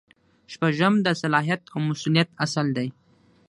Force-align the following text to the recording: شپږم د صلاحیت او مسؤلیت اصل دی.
شپږم 0.51 0.93
د 1.05 1.07
صلاحیت 1.21 1.61
او 1.73 1.79
مسؤلیت 1.89 2.29
اصل 2.45 2.67
دی. 2.77 2.87